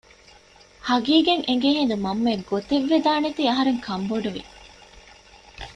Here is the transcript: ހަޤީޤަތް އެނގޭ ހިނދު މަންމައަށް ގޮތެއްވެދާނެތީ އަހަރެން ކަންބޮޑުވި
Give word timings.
ހަޤީޤަތް 0.87 1.45
އެނގޭ 1.47 1.69
ހިނދު 1.77 1.95
މަންމައަށް 2.05 2.47
ގޮތެއްވެދާނެތީ 2.49 3.41
އަހަރެން 3.49 3.81
ކަންބޮޑުވި 3.85 4.43